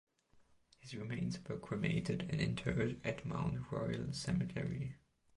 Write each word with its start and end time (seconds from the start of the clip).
His 0.79 0.95
remains 0.95 1.37
were 1.47 1.59
cremated 1.59 2.25
and 2.31 2.41
interred 2.41 2.99
at 3.05 3.23
Mount 3.23 3.71
Royal 3.71 4.11
Cemetery. 4.13 4.95